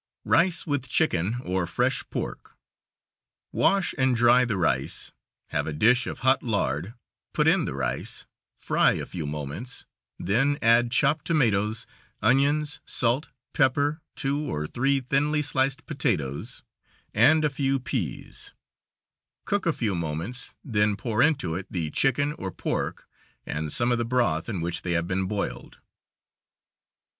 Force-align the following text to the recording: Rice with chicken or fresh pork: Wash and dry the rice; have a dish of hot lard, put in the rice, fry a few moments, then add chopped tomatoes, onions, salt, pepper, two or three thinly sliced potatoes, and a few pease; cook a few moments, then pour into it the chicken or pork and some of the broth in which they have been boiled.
Rice 0.25 0.65
with 0.65 0.89
chicken 0.89 1.39
or 1.43 1.67
fresh 1.67 2.03
pork: 2.09 2.55
Wash 3.51 3.93
and 3.99 4.15
dry 4.15 4.45
the 4.45 4.57
rice; 4.57 5.11
have 5.49 5.67
a 5.67 5.73
dish 5.73 6.07
of 6.07 6.21
hot 6.21 6.41
lard, 6.41 6.95
put 7.35 7.47
in 7.47 7.65
the 7.65 7.75
rice, 7.75 8.25
fry 8.57 8.93
a 8.93 9.05
few 9.05 9.27
moments, 9.27 9.85
then 10.17 10.57
add 10.59 10.89
chopped 10.89 11.25
tomatoes, 11.25 11.85
onions, 12.19 12.81
salt, 12.83 13.29
pepper, 13.53 14.01
two 14.15 14.41
or 14.43 14.65
three 14.65 15.01
thinly 15.01 15.43
sliced 15.43 15.85
potatoes, 15.85 16.63
and 17.13 17.45
a 17.45 17.49
few 17.51 17.79
pease; 17.79 18.53
cook 19.45 19.67
a 19.67 19.71
few 19.73 19.93
moments, 19.93 20.55
then 20.63 20.95
pour 20.97 21.21
into 21.21 21.53
it 21.53 21.67
the 21.69 21.91
chicken 21.91 22.33
or 22.39 22.51
pork 22.51 23.07
and 23.45 23.71
some 23.71 23.91
of 23.91 23.99
the 23.99 24.03
broth 24.03 24.49
in 24.49 24.61
which 24.61 24.81
they 24.81 24.93
have 24.93 25.05
been 25.07 25.27
boiled. 25.27 25.77